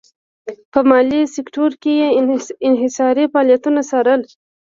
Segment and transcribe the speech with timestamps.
[0.71, 2.09] په مالي سکتور کې یې
[2.67, 4.21] انحصاري فعالیتونه څارل.